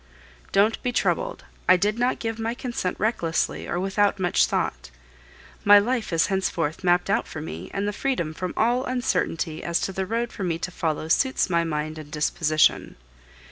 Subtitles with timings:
[0.51, 4.89] Don't be troubled; I did not give my consent recklessly or without much thought.
[5.63, 9.79] My life is henceforth mapped out for me, and the freedom from all uncertainty as
[9.81, 12.95] to the road for me to follow suits my mind and disposition.